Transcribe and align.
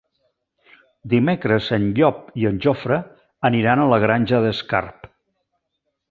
Dimecres 1.11 1.67
en 1.77 1.83
Llop 1.99 2.23
i 2.43 2.47
en 2.51 2.57
Jofre 2.65 2.97
aniran 3.51 3.83
a 3.83 3.89
la 3.91 3.99
Granja 4.05 4.39
d'Escarp. 4.47 5.05